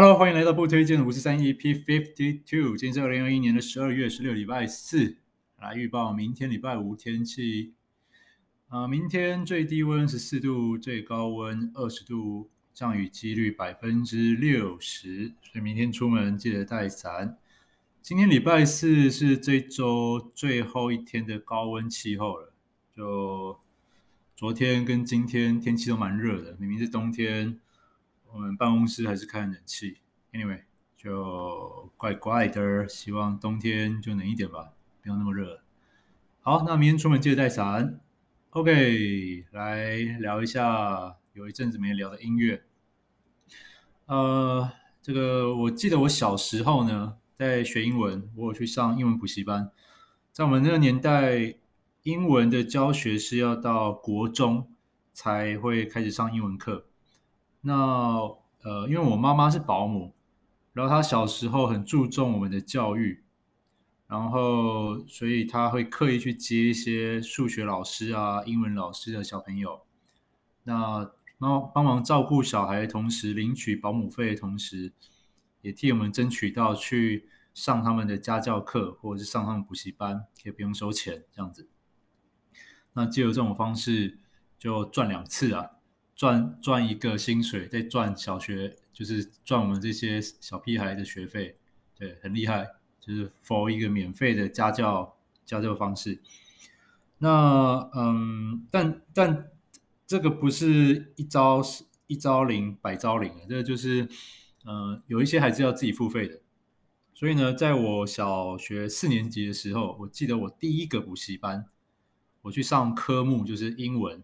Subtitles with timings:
[0.00, 2.76] Hello，欢迎来到不推荐的五四三 EP Fifty Two。
[2.76, 5.16] 今天是二零二一年的十二月十六，礼拜四。
[5.60, 7.74] 来预报明天礼拜五天气。
[8.68, 17.36] 啊、明天最低温十四度，最高温二十度，降雨几率百分之六十，所以明天出门记得带伞。
[18.00, 22.54] 今天礼拜四是这周最后一天的高温气候了。
[22.96, 23.58] 就
[24.36, 27.58] 昨天跟今天天气都蛮热的，明明是冬天。
[28.32, 29.98] 我们办公室还是开冷气
[30.32, 30.60] ，anyway
[30.96, 32.88] 就怪怪的。
[32.88, 35.60] 希望冬天就冷一点吧，不要那么热。
[36.40, 38.00] 好，那明天出门记得带伞。
[38.50, 42.64] OK，来聊一下有一阵子没聊的音乐。
[44.06, 44.70] 呃，
[45.00, 49.70] 这个我记得我小时候呢，在学英文，我有去上英文补习班。
[50.32, 51.54] 在我们那个年代，
[52.02, 54.72] 英文的教学是要到国中
[55.12, 56.87] 才会开始上英文课。
[57.60, 58.20] 那
[58.62, 60.14] 呃，因为我妈妈是保姆，
[60.72, 63.24] 然后她小时候很注重我们的教育，
[64.06, 69.82] 然后所以她会刻意去接一些数学老师啊、英文老师的小朋友，
[70.64, 74.92] 那帮帮忙照顾小孩，同时领取保姆费的同时，
[75.60, 81.68] 也替我们争取到去上他们的家教课或者是上他们补习班，可以不用收钱这样子。
[82.94, 84.18] 那借由这种方式
[84.58, 85.70] 就赚两次啊。
[86.18, 91.56] 赚赚一个薪水，再赚小学，就是赚我们这些小屁孩的学费，
[91.96, 92.66] 对，很厉害，
[93.00, 95.16] 就是 for 一个免费的家教
[95.46, 96.18] 家教方式。
[97.18, 99.48] 那嗯，但但
[100.08, 101.62] 这个不是一招
[102.08, 104.08] 一招灵百招灵，这个就是
[104.66, 106.40] 嗯，有一些还是要自己付费的。
[107.14, 111.66] 所以呢，在我小学四年级的时候，我记得我第一个补习班，
[112.42, 114.20] 我去上科目就是英文。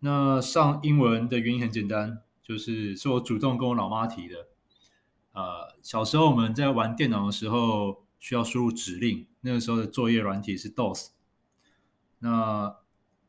[0.00, 4.48] 那上英文的原因很简单，就是是我主动跟我老妈提的。
[5.32, 11.08] 呃，小时候我们在玩电脑的时候需要输入指令，那个时候的作业软体是 DOS。
[12.18, 12.76] 那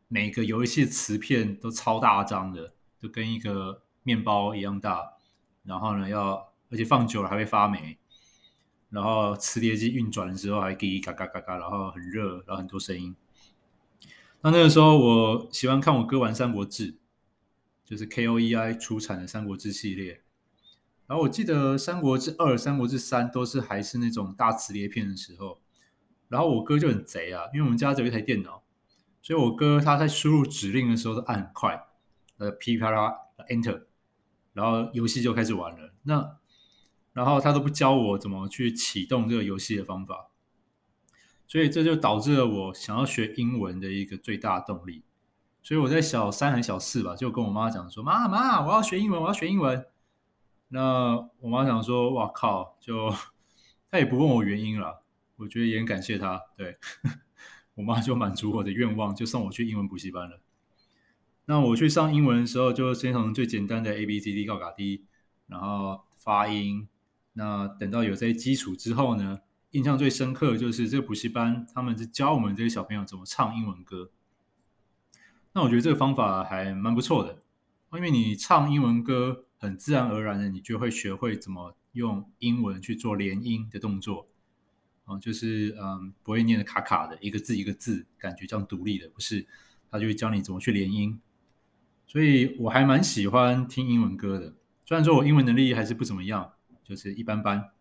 [0.07, 5.13] 每个游戏磁片都超大张的，就跟一个面包一样大。
[5.63, 7.97] 然后呢，要而且放久了还会发霉。
[8.89, 13.15] 然后磁碟机运转的时候还叽叽嘎嘎嘎嘎，然后很热，然后很多声音。
[14.43, 16.93] 那那个时候，我喜欢看我哥玩《三国志》，
[17.85, 20.23] 就是 KOEI 出产的《三国志》系列。
[21.05, 25.61] 然后我记得《三国志二》《三国志三》都是还是那种大磁碟片的时候。
[26.27, 28.63] 然后我哥就很贼啊，因为我们家只有一台电脑，
[29.21, 31.85] 所以我哥他在输入指令的时候都按很快，
[32.37, 33.13] 呃，噼里啪啦
[33.49, 33.83] Enter，
[34.53, 35.93] 然后游戏就开始玩了。
[36.03, 36.37] 那
[37.13, 40.30] 然后他都不教我怎么去启动这个游戏的方法。
[41.51, 45.03] 所以这就导致了我想要学英文的一个最大动力。
[45.61, 49.85] 所以我在小三还小四吧，就跟我妈讲说：“妈妈，我要学英文，我要学英文。”
[50.69, 53.13] 那我妈想说：“哇靠！”就
[53.89, 55.03] 她也不问我原因了。
[55.35, 56.41] 我觉得也很感谢她。
[56.55, 56.77] 对，
[57.75, 60.39] 我妈就满足我的愿望，就送我去英文补习班了。
[61.47, 65.03] 那我去上英文的时候，就先从最简单的 A B C D 告嘎 D，
[65.47, 66.87] 然后发音。
[67.33, 69.41] 那等到有这些基础之后呢？
[69.71, 74.11] 印象最深刻的就是这个补习班，他们是教我们这些小朋友怎么唱英文歌。
[75.53, 77.39] 那我觉得这个方法还蛮不错的，
[77.93, 84.27] 因为你唱英文歌，很自然而然的，你就会学会怎么用英文去做连音的动作。
[85.05, 89.45] 啊，就是嗯，不会念的卡卡的，一个字一个字，感觉这样独立的，不是？
[89.89, 91.19] 他就会教你怎么去连音。
[92.07, 94.53] 所以我还蛮喜欢听英文歌的，
[94.85, 97.71] 虽然说我英文能力还是不怎么样，就是一般般。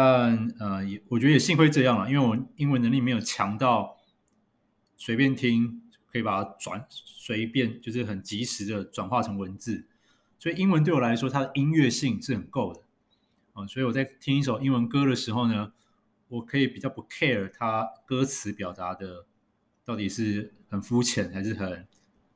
[0.00, 3.96] 但呃，也我觉得也幸亏这样了，因为我英文能力没有强到
[4.96, 9.88] 随便听可以把它转随便就是很及时的转化成文字，
[10.38, 12.80] 所以英文对我来说它的音乐性是很够的
[13.54, 15.72] 啊，所以我在听一首英文歌的时候呢，
[16.28, 19.26] 我可以比较不 care 它歌词表达的
[19.84, 21.88] 到底是很肤浅还是很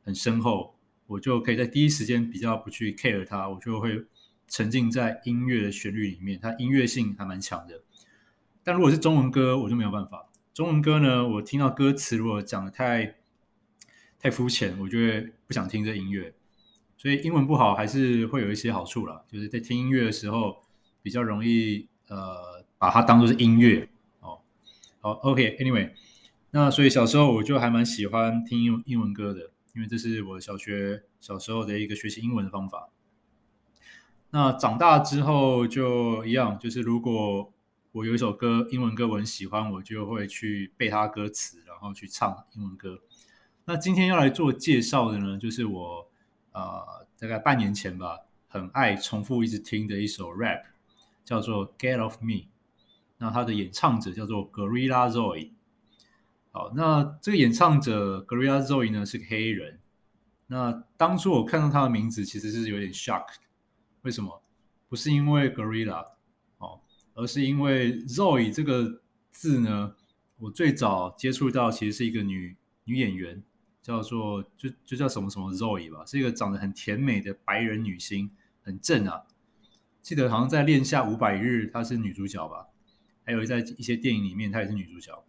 [0.03, 0.75] 很深厚，
[1.07, 4.05] 我就可以在第一时间比较不去 care 它，我就会。
[4.53, 7.81] 沉浸在音乐的旋律里面，它音乐性还蛮强的。
[8.63, 10.29] 但如果是中文歌，我就没有办法。
[10.53, 13.15] 中文歌呢，我听到歌词如果讲的太
[14.21, 16.35] 太肤浅，我就会不想听这音乐。
[16.99, 20.63] 所以英文不好还是会有一些好处啦，就是在听音乐的时候
[21.01, 23.89] 比较容易呃把它当作是音乐
[24.21, 24.39] 哦。
[25.01, 25.93] 好，OK，Anyway，
[26.51, 32.91] 那所以小时候我就还蛮喜欢听英英文歌的，因为这是我小学小时候的一个学习英文的方法。
[34.35, 37.53] 那长大之后就一样，就是如果
[37.93, 42.99] 我有一首歌，英文歌我很喜欢，我就会去背它歌词，然后去唱英文歌。
[43.67, 46.11] 那今天要来做介绍的呢，就是我
[46.53, 50.63] 呃大概半年前吧，很爱重复一直听的一首 rap，
[51.27, 52.33] 叫做《Get Off Me》。
[53.19, 55.51] 那他的演唱者叫做 Gorilla Zoe。
[56.53, 59.79] 好，那这个演唱者 Gorilla Zoe 呢是个黑人。
[60.47, 63.27] 那当初我看到他的名字，其实是有点 shock。
[64.03, 64.43] 为什么？
[64.89, 66.07] 不是因为 Gorilla
[66.59, 66.81] 哦，
[67.15, 69.97] 而是因为 Zoe 这个字呢，
[70.39, 73.43] 我最早接触到其实是一个女女演员。
[73.83, 78.31] 叫做就就叫什么什么 Zoe 吧，是一个长得很甜美的白人女星，
[78.63, 79.25] 很正啊。
[80.01, 82.69] 记得好像在《恋夏五百日》她是女主角吧，
[83.25, 85.25] 还有在一些电影里面她也是女主角。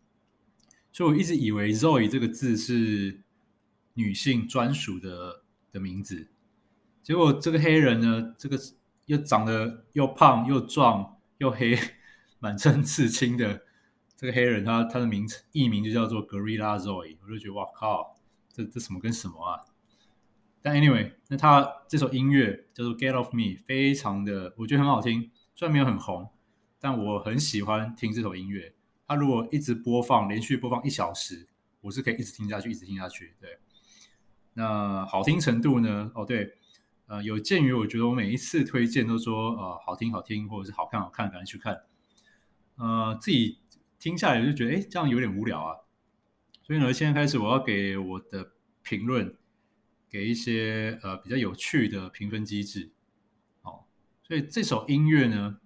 [0.92, 3.24] 所以我一直以为 Zoe 这个字是
[3.96, 5.42] 女性专属的
[5.72, 6.28] 的名字，
[7.03, 8.57] 结果这个黑人呢，这个
[9.05, 11.77] 又长得又胖又壮又黑，
[12.39, 13.61] 满身刺青的
[14.15, 18.15] 这个黑人他，他的名字艺名就叫做 Gorilla Zoe，我就觉得哇靠！
[18.51, 19.59] 这这什么跟什么啊？
[20.61, 25.29] 但 anyway，那他这首音乐叫做《Get Off Me》，非常的我觉得很好听。
[25.55, 26.29] 虽然没有很红，
[26.79, 28.73] 但我很喜欢听这首音乐。
[29.05, 31.47] 他如果一直播放，连续播放一小时，
[31.81, 33.35] 我是可以一直听下去，一直听下去。
[33.41, 33.57] 对，
[34.53, 36.11] 那好听程度呢？
[36.15, 36.55] 哦，对，
[37.13, 41.83] 呃，有鉴于我觉得我每一次推荐都说呃好听好听，或者是好看好看，赶紧去看。
[42.77, 43.60] 呃，自己
[44.00, 45.77] 听下来就觉得，哎，这样有点无聊啊。
[46.63, 49.38] 所以呢，现在开始我要给我的评论
[50.10, 52.92] 给一些呃比较有趣的评分机制，
[53.62, 53.83] 哦，
[54.24, 55.57] 所以这首音乐呢，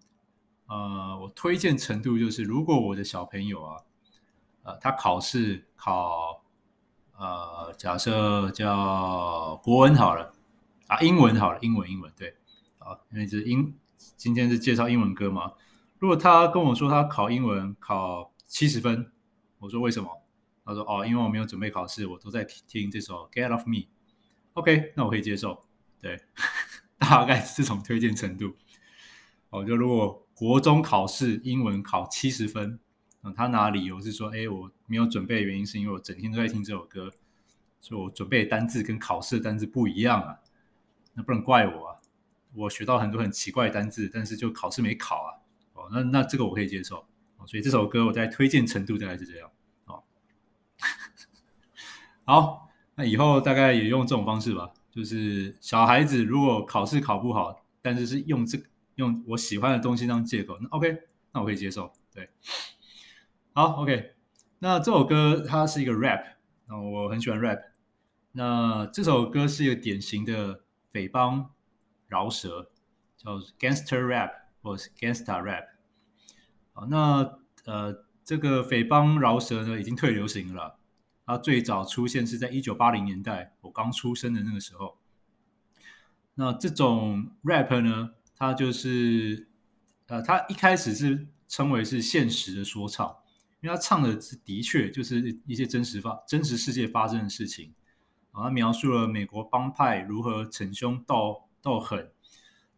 [0.65, 3.81] 呃，我推荐程度就是，如果我的小朋友啊，
[4.63, 6.43] 呃，他考试考
[7.17, 10.33] 呃，假设叫国文好了
[10.87, 12.35] 啊，英文好了，英文英文对，
[12.79, 13.73] 啊，因为这英
[14.15, 15.53] 今天是介绍英文歌嘛，
[15.99, 19.11] 如果他跟我说他考英文考七十分，
[19.59, 20.09] 我说为什么？
[20.69, 23.75] 他说：“哦，因为我没有准备考试，我都在听这首《Get Off Me》。
[24.51, 25.63] OK，那我可以接受。
[26.01, 26.19] 对，
[26.99, 28.53] 大概是这种推荐程度。
[29.49, 32.77] 哦，就如果国中考试英文考七十分，
[33.23, 37.13] 嗯，他拿理由是说：哎，我没有准备的原因是因为我整天都在听这首歌，
[37.79, 40.37] 所以我准备的单字跟考试的单字不一样啊。
[41.17, 41.97] 那不能怪我啊，
[42.53, 45.29] 我学到很多很奇怪的单字，但是就考试没考啊。
[45.73, 46.99] 哦，那那这个我可以接受。
[47.37, 49.51] 哦，所以这首歌我在推荐程度大概是这样。”
[49.85, 50.03] 哦
[52.23, 54.71] 好，那以后大概也用这种方式吧。
[54.91, 58.59] 就是小孩子如果考试考不好，但是是用这
[58.95, 61.91] 用我喜欢的东西当借口，那 OK，那我可以接受。
[62.13, 62.29] 对，
[63.53, 64.13] 好，OK。
[64.59, 66.23] 那这首歌它是一个 rap，
[66.67, 67.59] 那我很喜欢 rap。
[68.31, 70.61] 那这首歌是一个典型的
[70.97, 71.51] 匪帮
[72.07, 72.71] 饶舌，
[73.17, 74.31] 叫 gangster rap
[74.63, 75.67] 或是 gangsta rap。
[76.73, 80.79] 好，那呃，这个匪帮饶舌呢，已经退流行了。
[81.23, 84.97] 它最早出现是在一九八零年代，我刚出生的那个时候。
[86.33, 89.47] 那这种 rap 呢，它就是，
[90.07, 93.07] 呃，它一开始是称为是现实的说唱，
[93.61, 97.75] 因为它唱的是的确就是一些真实发、真实世界发生的事情。
[98.37, 102.11] 啊，它描述了美国帮派如何逞凶斗斗狠，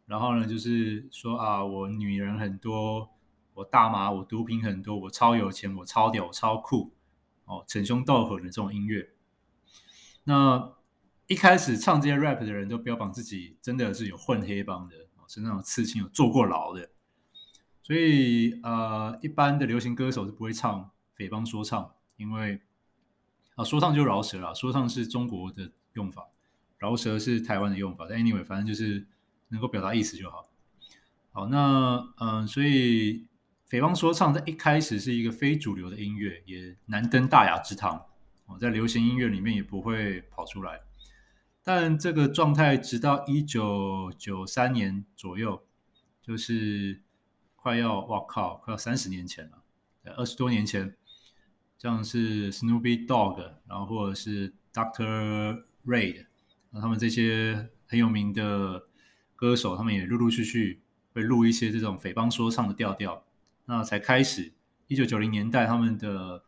[0.06, 3.10] 然后呢，就是说啊，我女人很多，
[3.56, 6.94] 我大麻，我毒品很多，我超有钱，我超屌，我超酷。
[7.46, 9.10] 哦，逞凶斗狠的这种音乐，
[10.26, 10.72] 那
[11.26, 14.96] 一开始唱这些 rap 的人都标榜自己真的是有混黑帮的，
[15.28, 16.92] 是那种刺青有坐过牢的，
[17.82, 22.62] 所以呃，一般的流行歌手是不会唱匪帮说唱，因为
[23.60, 26.28] 啊，说唱就饶舌啦，说唱是中国的用法，
[26.78, 29.06] 饶舌是台湾的用法，但 anyway，反正就是
[29.50, 30.50] 能够表达意思就好。
[31.32, 33.28] 好，那嗯、所以。
[33.70, 38.04] 匪帮说唱在一开始是一个非主流的音乐，也难登大雅之堂。
[38.48, 40.82] 哦，在流行音乐里面也不会跑出来。
[41.64, 45.62] 但这个状态直到一九九三年左右，
[46.20, 47.00] 就是
[47.56, 49.62] 快要，哇靠，快要三十年前了，
[50.18, 50.96] 二十多年前，
[51.80, 55.64] 像是 Snoopy Dog，然后或者是 Dr.
[55.86, 56.26] Dre，
[56.74, 58.84] 他们这些很有名的
[59.36, 60.82] 歌手，他们也陆陆续续
[61.14, 63.24] 会录一些这种匪帮说唱的调调。
[63.64, 64.52] 那才开始，
[64.88, 66.44] 一九九零年代他们的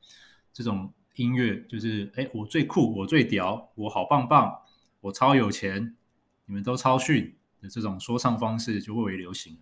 [0.51, 4.59] 这种音乐就是，哎，我最酷，我最屌，我好棒棒，
[4.99, 5.95] 我超有钱，
[6.45, 9.57] 你们都超逊的这种说唱方式就蔚为流行。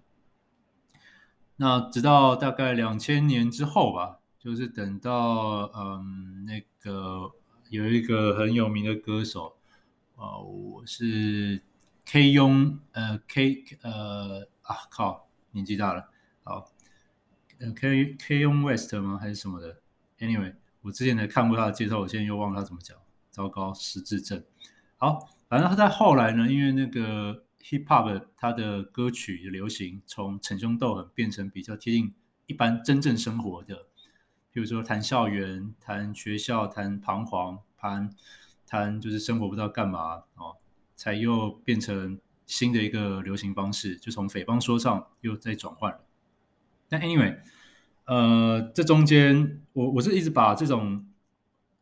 [1.58, 7.30] 那直到大概两千年之后吧，就是等到嗯，那个
[7.70, 9.58] 有一个很有名的歌手，
[10.16, 11.62] 呃，我是
[12.06, 16.10] K 雍，呃，K 呃啊靠，年纪大了，
[16.46, 16.72] 好
[17.60, 17.70] 呃。
[17.74, 19.18] K Kanye West 吗？
[19.22, 19.82] 还是什么的
[20.20, 22.98] ？Anyway，我之前才看过他的介绍，我现在又忘了他怎么讲。
[23.32, 24.42] 糟糕，失智症。
[24.96, 32.14] 好，反正他在后来呢，因为那个 hip hop 他的歌曲的流行从逞凶斗狠变成比较贴近
[32.46, 33.88] 一般真正生活的，
[34.60, 38.14] 比如说谈校园、谈学校、谈彷徨、谈
[38.68, 40.58] 谈就是生活不知道干嘛哦，
[40.98, 46.02] 才又变成新的一个流行方式，就从匪帮说唱又再转换了。
[46.90, 47.38] 但 anyway，
[48.04, 51.08] 呃，这中间我我是一直把这种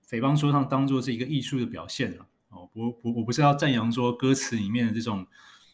[0.03, 5.25] 匪帮说唱当做是一个艺术的表现了哦，不不，我不是要赞扬说歌词里面的这种。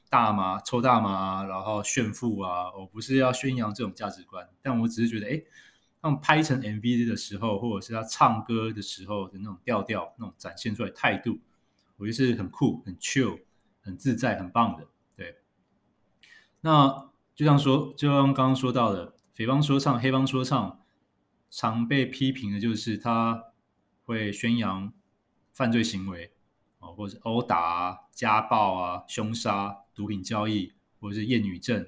[0.09, 2.71] 大麻抽大麻，然后炫富啊！
[2.77, 5.41] 我不是要宣扬这种价值观，但我只是觉得，哎，
[6.03, 11.39] 他们拍成 MV 的时候，或者是他唱歌的时候的那种调调，那种展现出来态度，
[11.95, 13.39] 我觉得是很酷、很 chill、
[13.81, 14.85] 很自在、很棒的。
[15.15, 15.37] 对，
[16.59, 20.81] 那就像说，就像刚刚说到的，匪帮说唱、黑帮说唱，
[21.49, 23.45] 常被批评的就是他
[24.03, 24.93] 会宣扬
[25.53, 26.29] 犯罪行为。
[26.97, 31.87] 或者是殴打啊、家暴啊、凶杀、毒品交易，或者是厌女症、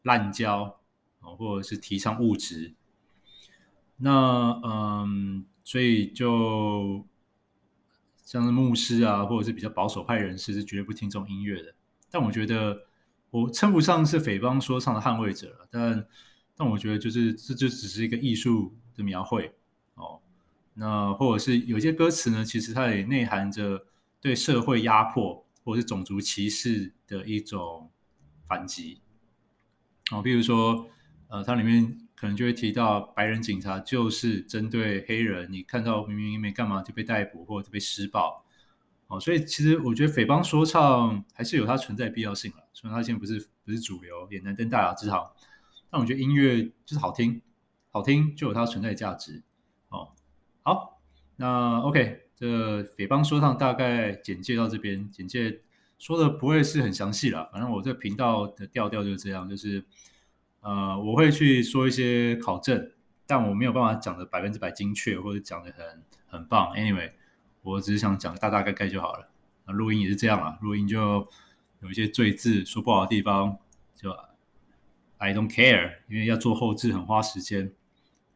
[0.00, 0.80] 滥交，
[1.20, 2.74] 或者是提倡物质。
[4.00, 7.06] 那嗯，所以就
[8.24, 11.74] 像是牧师啊，或者是比较保守派人士是绝对不听这种音乐的。
[12.10, 12.86] 但我觉得
[13.30, 16.06] 我称不上是匪帮说唱的捍卫者，但
[16.56, 19.54] 但我觉得就是这就只是一个艺术的描绘
[19.94, 20.20] 哦。
[20.74, 23.86] 那或者是有些歌词呢，其实它也内含着。
[24.22, 27.90] 对社会压迫或是种族歧视的一种
[28.46, 29.00] 反击，
[30.10, 30.90] 哦，比如说，
[31.28, 38.44] 呃，它里面可能就会提到白人警察就是针对黑人，你看到明明没干嘛就被逮捕或者被施暴，
[39.06, 45.26] 哦，所以其实我觉得匪帮说唱还是有它存在必要性了，虽然它现在不是不是主流，也难登大雅之堂，
[45.90, 47.40] 但我觉得音乐就是好听，
[47.88, 49.42] 好听就有它存在价值，
[49.88, 50.08] 哦，
[50.62, 51.00] 好，
[51.36, 52.26] 那 OK。
[52.40, 55.60] 这匪帮说唱大概简介到这边，简介
[55.98, 57.46] 说的不会是很详细了。
[57.52, 59.84] 反正我这频道的调调就是这样，就是
[60.60, 62.92] 呃，我会去说一些考证，
[63.26, 66.74] 但我没有办法讲的百分之百精确，或者讲的很很棒。
[66.74, 67.12] Anyway，
[67.62, 69.30] 我只是想讲大大概概就好了。
[69.66, 71.26] 那录音也是这样啊，录音就
[71.80, 73.56] 有一些赘字说不好的地方，
[73.96, 74.10] 就
[75.18, 77.72] I don't care，因为要做后置很花时间，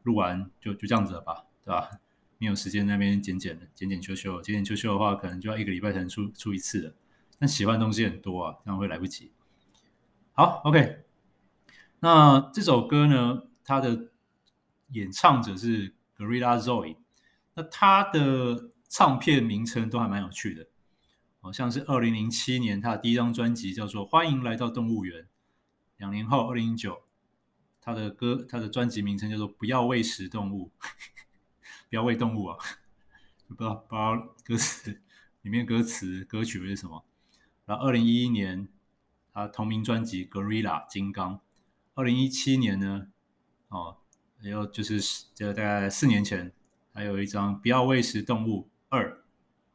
[0.02, 1.90] 录完就就这样子了吧，对吧？
[2.38, 6.94] 没有时间那边剪剪的，剪剪修修，剪剪修修的话，可能就要一个礼拜才能出出一次了。
[7.38, 9.30] 但喜欢的东西很多啊，这样会来不及。
[10.32, 11.03] 好，OK。
[12.04, 14.10] 那这首歌呢，它的
[14.88, 16.98] 演唱者是 Gorilla Zoe。
[17.54, 20.66] 那他的唱片名称都还蛮有趣的，
[21.40, 25.22] 好像是二零零七年他的第一张专辑叫做《欢迎来到动物园》。
[25.96, 27.04] 两年后，二零零九，
[27.80, 30.72] 他的歌，他的专辑名称叫做《不要喂食动物》。
[31.88, 32.58] 不要喂动物啊！
[33.48, 35.00] 不知道不知道歌词
[35.40, 37.02] 里面歌词歌曲为什么？
[37.64, 38.68] 然后二零一一年
[39.32, 41.36] 他同名专辑《Gorilla 金刚》，
[41.94, 43.08] 二零一七年呢，
[43.68, 43.96] 哦，
[44.42, 45.00] 还有就是
[45.34, 46.52] 这大概四年前，
[46.92, 49.10] 还有一张《不要喂食动物二》。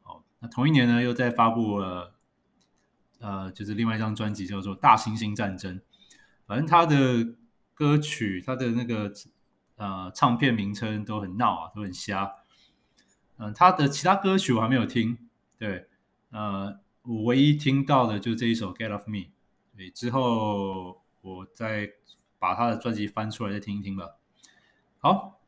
[0.04, 2.14] 哦，那同一年呢，又再发布了
[3.18, 5.78] 呃，就是另外一张专辑叫做《大猩猩战争》。
[6.46, 7.34] 反正他的
[7.74, 9.12] 歌曲，他的那个。
[9.76, 12.30] 呃，唱片名称都很闹啊，都很瞎。
[13.38, 15.16] 嗯、他的其他歌曲我还没有听，
[15.56, 15.88] 对，
[16.32, 19.16] 呃，我唯一听到的就是这一首《Get Off Me》，
[19.74, 21.90] 对，之后我再
[22.38, 24.16] 把他的专辑翻出来再听一听吧。
[24.98, 25.40] 好，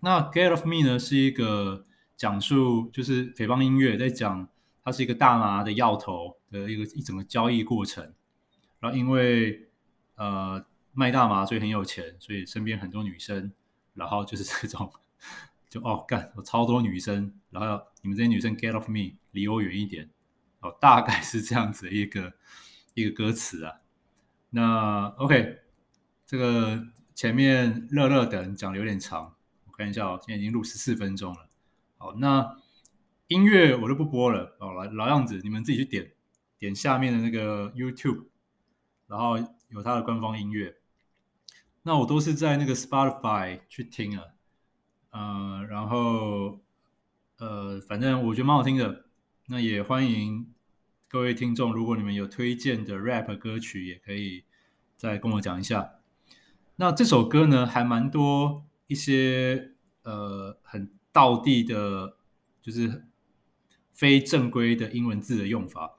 [0.00, 4.48] 那《Get Off Me》呢是一个讲述就是匪帮音乐在讲，
[4.84, 8.14] 它是一个大麻的药头的一个一整个交易过程，
[8.80, 9.68] 然后因为
[10.16, 13.52] 呃卖大麻所以很有钱，所以身边很多女生。
[13.96, 14.92] 然后就是这种，
[15.70, 20.10] 就哦干，有超多女生，然后你们这些女生 get off me，离我远一点，
[20.60, 22.34] 哦，大概是这样子的一个
[22.92, 23.80] 一个歌词啊。
[24.56, 25.58] 那 OK，
[26.24, 26.82] 这个
[27.14, 29.36] 前面乐乐等讲的有点长，
[29.66, 31.50] 我看一下哦，现在已经录十四分钟了。
[31.98, 32.56] 好，那
[33.26, 36.10] 音乐我就不播了哦，老老样子，你们自己去点
[36.58, 38.24] 点下面的那个 YouTube，
[39.06, 39.36] 然后
[39.68, 40.74] 有它的官方音乐。
[41.82, 44.24] 那我都是在那个 Spotify 去听啊，
[45.10, 46.60] 呃，然后
[47.36, 49.04] 呃，反正我觉得蛮好听的。
[49.48, 50.50] 那也欢迎
[51.08, 54.45] 各位听众，如果你们有推荐的 rap 歌曲，也可以
[54.96, 55.92] 再跟我讲一下。
[56.76, 59.72] 那这首歌呢，还蛮多一些
[60.02, 62.16] 呃很道地的，
[62.60, 63.04] 就是
[63.92, 65.98] 非正规的英文字的用法。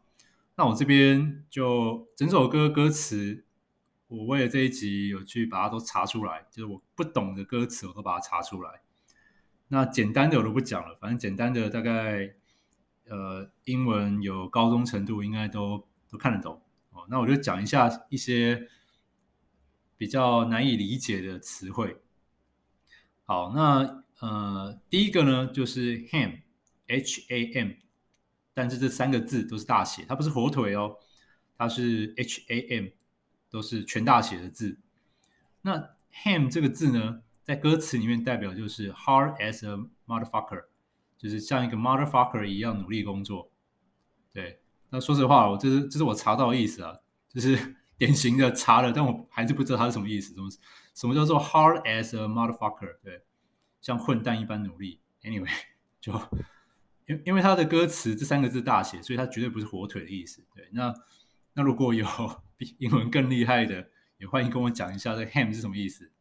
[0.55, 3.43] 那我这边就整首歌歌词。
[4.09, 8.81] 我为了这一集有去把它都查出来，就是我不懂的歌词我都把它查出来。
[9.67, 12.33] 那简单的我都不讲了，反正简单的大概
[13.09, 16.61] 呃英文有高中程度应该都都看得懂，
[16.91, 18.69] 哦，那我就讲一下一些
[19.97, 21.97] 比较难以理解的词汇。
[23.25, 27.71] 好，那呃，第一个呢就是 ham，h a m，
[28.53, 30.97] 但是这三个字都是大写，它不是火腿哦，
[31.57, 32.89] 它是 h a m，
[33.49, 34.77] 都是全大写的字。
[35.61, 40.65] 那 ham 这个字呢，在歌词里面代表就是 hard as a motherfucker，
[41.17, 43.51] 就是像一个 motherfucker 一样努力工作。
[44.31, 46.95] 对，那说实话，我这是这是我查到的意思啊，
[47.29, 50.33] 就是典型的查了，但我还是不知道它是什么意思。
[50.33, 50.49] 什么
[50.93, 52.97] 什么叫做 hard as a motherfucker？
[53.03, 53.23] 对，
[53.81, 54.99] 像混蛋一般努力。
[55.23, 55.49] Anyway，
[55.99, 56.13] 就
[57.07, 60.45] 因因为它的歌词这三个字大写，所以它绝对不是火腿的意思。
[60.53, 60.93] 对，那
[61.53, 62.05] 那如果有
[62.55, 63.89] 比英文更厉害的，
[64.19, 66.11] 也欢迎跟我讲一下这 ham 是什么意思。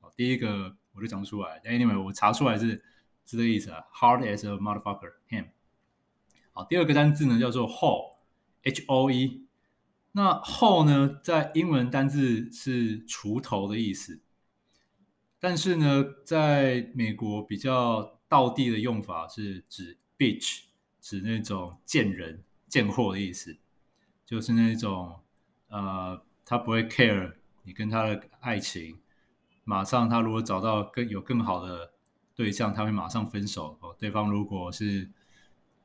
[0.00, 1.60] 好，第一个我就讲不出来。
[1.64, 2.70] Anyway，我查出来是
[3.26, 5.48] 是这个意思啊，hard as a motherfucker ham。
[6.52, 9.45] 好，第二个单字呢叫做 hoe，h o e。
[10.16, 14.18] 那 hoe 呢，在英文单字是锄头的意思，
[15.38, 20.60] 但是呢，在美国比较道地的用法是指 bitch，
[21.02, 23.58] 指那种贱人、贱货的意思，
[24.24, 25.20] 就是那种
[25.68, 27.34] 呃，他不会 care。
[27.64, 28.98] 你跟他的爱情，
[29.64, 31.92] 马上他如果找到更有更好的
[32.34, 33.76] 对象，他会马上分手。
[33.82, 35.10] 哦，对方如果是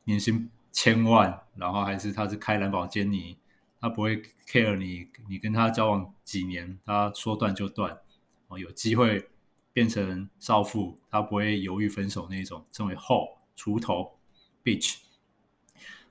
[0.05, 3.37] 年薪千万，然后还是他是开兰博基尼，
[3.81, 7.99] 他不会 care 你，你跟他交往几年，他说断就断。
[8.47, 9.29] 哦，有机会
[9.73, 14.19] 变成少妇，他不会犹豫分手那种，称为 hoe 锄头
[14.63, 14.97] bitch。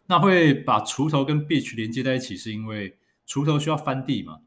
[0.07, 4.41] 那会把锄头跟 bitch 连接在一起，是因为锄头需要翻地嘛？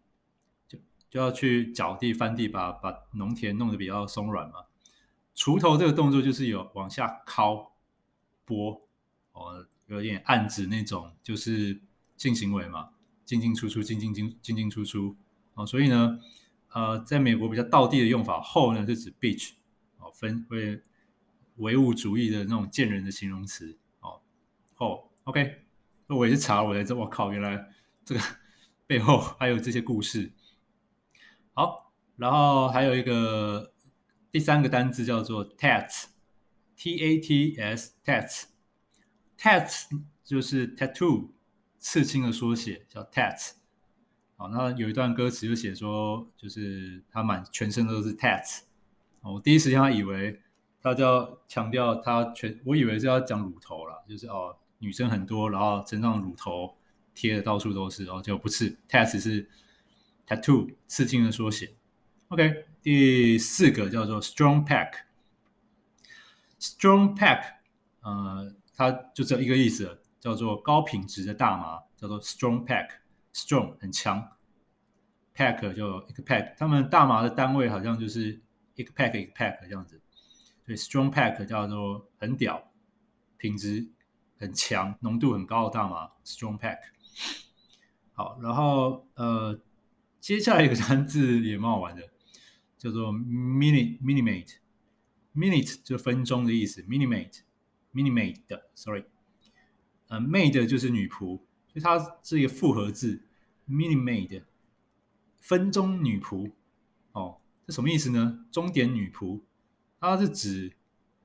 [0.68, 0.78] 就
[1.10, 4.66] 就要去搅地、翻地，把把农田弄得比较松软嘛。
[5.36, 7.72] 锄头这个动作就是有往下敲、
[8.44, 8.82] 拨，
[9.32, 11.80] 哦，有点暗指那种就是
[12.18, 12.90] 性行为嘛，
[13.26, 15.16] 进进出出、进进进、进进出出。
[15.56, 16.20] 哦，所以呢，
[16.70, 19.52] 呃，在美国比较道地的用法后呢是指 bitch，
[20.00, 20.82] 哦，分为
[21.58, 23.78] 唯物主义的那种贱人的形容词。
[24.00, 24.20] 哦
[24.76, 25.62] 后 OK，
[26.08, 27.70] 那我也是查我来这，我靠，原来
[28.04, 28.22] 这个
[28.88, 30.32] 背后还有这些故事。
[31.54, 33.72] 好，然后还有一个
[34.32, 38.46] 第三个单字叫做 tats，t a t s，tats，tats
[40.24, 41.30] 就是 tattoo，
[41.84, 43.56] 刺青的缩写，叫 tats。
[44.38, 48.62] 好，那有一段歌词就写说，就是他满全身都是 tats。
[49.22, 50.40] 我第一时间还以为
[50.82, 56.78] 他就要强调他全，我以为是要讲乳头啦，就是哦，女生很多，然后身上乳头
[57.14, 59.50] 贴的到处都是，然后就不是 tats 是。
[60.26, 61.74] Tattoo 刺青的缩写。
[62.30, 64.94] OK，第四个叫做 Strong Pack。
[66.62, 67.56] Strong Pack，
[68.00, 72.88] 呃，它就只有一个意思，叫做高品质的大麻，叫做 Strong Pack。
[73.34, 74.26] Strong 很强
[75.36, 78.42] ，Pack 就一个 Pack，他们大麻的单位好像就是
[78.76, 80.02] 一个 Pack 一个 Pack 这样子。
[80.66, 82.72] 所以 Strong Pack 叫做很屌，
[83.36, 83.86] 品质
[84.40, 86.10] 很强，浓度很高的大麻。
[86.24, 86.78] Strong Pack。
[88.14, 89.60] 好，然后呃。
[90.20, 92.02] 接下来一个单字也蛮好玩的，
[92.78, 94.56] 叫做 minute minute
[95.36, 97.42] minute 就分钟的意思 minimate
[97.94, 99.04] minimate 的 sorry
[100.14, 103.20] 呃，maid 就是女仆，所以它是一个复合字
[103.68, 104.44] ，mini maid，
[105.40, 106.52] 分钟女仆，
[107.14, 108.46] 哦，这什么意思呢？
[108.52, 109.42] 钟点女仆，
[110.00, 110.72] 它是指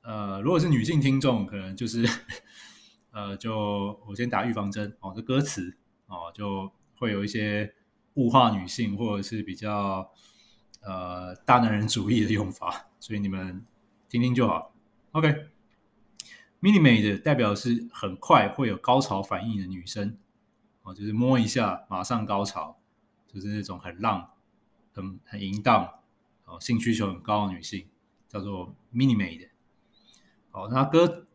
[0.00, 2.08] 呃，如果是女性听众，可能就是
[3.12, 7.74] 呃，就我先打预防针哦，这歌词哦，就会有一些。
[8.14, 10.10] 物化女性，或者是比较
[10.80, 13.64] 呃大男人主义的用法，所以你们
[14.08, 14.74] 听听就好。
[15.12, 15.46] OK
[16.60, 20.16] Minimate 代表是很快会有高潮反应的女生，
[20.82, 22.76] 哦，就是摸一下马上高潮，
[23.26, 24.30] 就是那种很浪、
[24.92, 26.00] 很很淫荡、
[26.44, 27.86] 哦性需求很高的女性，
[28.28, 29.50] 叫做 Minimate。
[30.50, 31.26] 好，那歌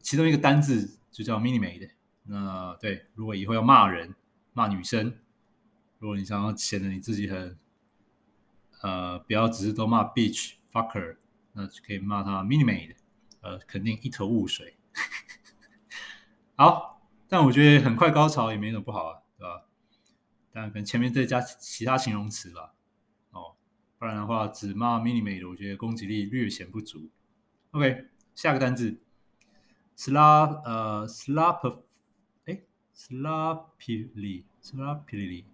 [0.00, 1.90] 其中一个单字就叫 Minimate。
[2.24, 4.14] 那对，如果以后要骂人、
[4.52, 5.14] 骂女生。
[5.98, 7.56] 如果你想要显得你自己很，
[8.80, 11.16] 呃，不要只是都骂 bitch fucker，
[11.52, 12.96] 那就可以骂他 Minimate
[13.42, 14.76] 呃，肯定一头雾水。
[16.56, 19.64] 好，但我觉得很快高潮也没什么不好啊，对吧？
[20.52, 22.74] 但可能前面再加其他形容词吧，
[23.30, 23.54] 哦，
[23.98, 27.08] 不然的话只骂 Minute Maid，我觉得攻击力略显不足。
[27.70, 28.98] OK，下个单字
[29.96, 31.80] ，slap，呃，slap，
[32.44, 32.60] 哎
[32.94, 35.44] ，sloppily，sloppily。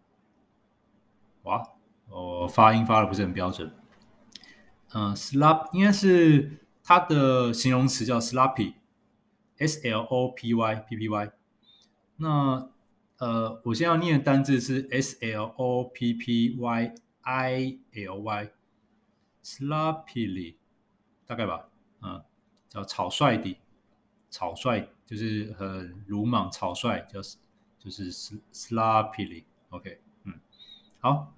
[1.45, 1.63] 哇，
[2.09, 3.73] 我发音发的不是很标准。
[4.95, 11.31] 嗯，slap 应该是它的形容词叫 sloppy，s l o p y p p y。
[12.17, 12.71] 那
[13.19, 18.21] 呃，我现在要念的单字是 S L O P P Y I L
[19.43, 20.55] Y，sloppily，
[21.27, 21.69] 大概吧，
[22.01, 22.25] 嗯，
[22.71, 23.59] 叫草率地，
[24.31, 27.21] 草率就是很鲁莽、草率，叫
[27.79, 28.11] 就是
[28.51, 30.41] sloppily，OK，嗯，
[31.01, 31.35] 好，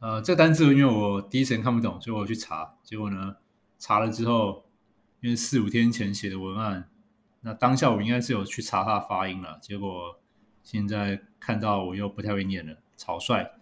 [0.00, 3.36] 呃，这个单字因为我第一时间看不懂，所以我去查，结果呢，
[3.78, 4.66] 查了之后，
[5.20, 6.90] 因为四五天前写的文案，
[7.40, 10.20] 那当下我应该是有去查它的发音了，结果。
[10.62, 13.52] 现在看到我又不太会念了，草率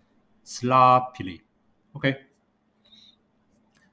[0.42, 2.16] ，sloppily，OK，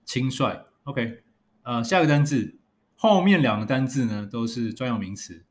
[0.05, 1.21] 轻率，OK，
[1.63, 2.57] 呃，下个单字，
[2.95, 5.43] 后面两个单字呢都是专有名词，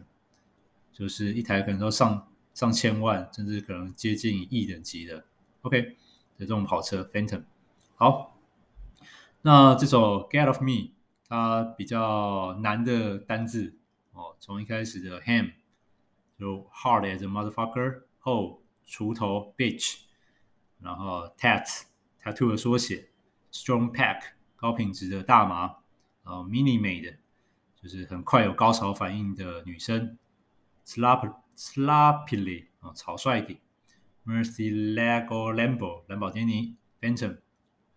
[0.92, 5.24] 就是一台可能都上上千万，甚至可能接近亿等级的。
[5.62, 5.96] OK，的
[6.40, 7.44] 这种跑车 Phantom。
[7.96, 8.38] 好，
[9.42, 10.92] 那这首 Get Off Me
[11.28, 13.74] 它比较难的单字
[14.12, 15.54] 哦，从一开始的 Ham
[16.40, 20.02] 就 Hard as a motherfucker，后锄头 Bitch，
[20.80, 21.84] 然后 Tat
[22.22, 23.10] Tattoo 的缩写
[23.52, 24.22] ，Strong Pack
[24.56, 25.78] 高品质的大麻，
[26.24, 27.18] 然后 mini made，。
[27.82, 30.18] 就是很快有高潮反应的女生
[30.88, 33.60] ，slap slapily，啊，草率一点
[34.26, 37.38] ，Murcielago Lambo 蓝宝坚尼，Phantom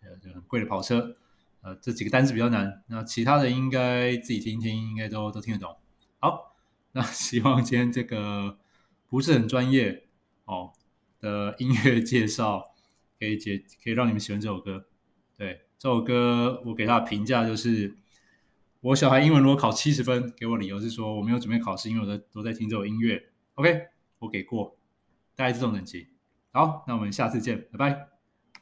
[0.03, 1.17] 呃，就很贵的跑车，
[1.63, 5.75] 呃，这几个单词比较难，那其他的应该自己听听，应该都都听得懂。
[6.19, 6.48] 好，
[6.99, 8.59] 那 希望今天这个
[9.07, 10.09] 不是很专业
[10.47, 10.73] 哦
[11.21, 12.75] 的音乐介绍，
[13.21, 14.89] 可以解可以让你们喜欢这首歌。
[15.37, 17.97] 对，这首歌我给他的评价就是。
[18.81, 23.21] 我小孩英文如果考七十分，给我理由是说我没有准备考试，因为我在都在听这首音乐。
[23.55, 23.89] OK，
[24.21, 24.79] 我给过，
[25.35, 26.07] 大概这种等级。
[26.53, 28.18] 好，那我们下次见，拜拜。